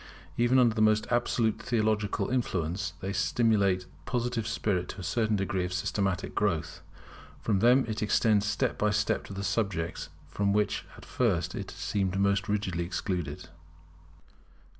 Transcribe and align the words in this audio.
Even 0.35 0.57
under 0.57 0.73
the 0.73 0.81
most 0.81 1.05
absolute 1.11 1.61
theological 1.61 2.31
influence 2.31 2.93
they 3.01 3.13
stimulate 3.13 3.81
the 3.81 3.85
Positive 4.05 4.47
spirit 4.47 4.87
to 4.89 4.99
a 5.01 5.03
certain 5.03 5.35
degree 5.35 5.63
of 5.63 5.71
systematic 5.71 6.33
growth. 6.33 6.81
From 7.39 7.59
them 7.59 7.85
it 7.87 8.01
extends 8.01 8.47
step 8.47 8.79
by 8.79 8.89
step 8.89 9.23
to 9.25 9.33
the 9.35 9.43
subjects 9.43 10.09
from 10.27 10.53
which 10.53 10.87
at 10.97 11.05
first 11.05 11.53
it 11.53 11.69
had 11.73 12.11
been 12.11 12.19
most 12.19 12.49
rigidly 12.49 12.83
excluded. 12.83 13.49